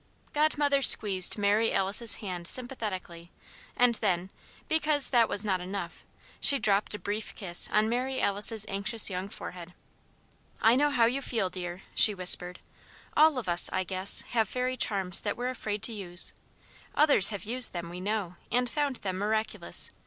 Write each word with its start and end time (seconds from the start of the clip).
Godmother 0.33 0.81
squeezed 0.81 1.37
Mary 1.37 1.71
Alice's 1.71 2.15
hand 2.15 2.47
sympathetically; 2.47 3.29
and 3.77 3.93
then, 4.01 4.31
because 4.67 5.11
that 5.11 5.29
was 5.29 5.45
not 5.45 5.61
enough, 5.61 6.03
she 6.39 6.57
dropped 6.57 6.95
a 6.95 6.97
brief 6.97 7.35
kiss 7.35 7.69
on 7.71 7.87
Mary 7.87 8.19
Alice's 8.19 8.65
anxious 8.67 9.11
young 9.11 9.29
forehead. 9.29 9.75
"I 10.59 10.75
know 10.75 10.89
how 10.89 11.05
you 11.05 11.21
feel, 11.21 11.51
dear," 11.51 11.83
she 11.93 12.15
whispered. 12.15 12.61
"All 13.15 13.37
of 13.37 13.47
us, 13.47 13.69
I 13.71 13.83
guess, 13.83 14.23
have 14.29 14.49
fairy 14.49 14.75
charms 14.75 15.21
that 15.21 15.37
we're 15.37 15.49
afraid 15.49 15.83
to 15.83 15.93
use. 15.93 16.33
Others 16.95 17.29
have 17.29 17.43
used 17.43 17.71
them, 17.71 17.87
we 17.87 18.01
know, 18.01 18.37
and 18.51 18.67
found 18.67 18.95
them 18.95 19.19
miraculous. 19.19 19.91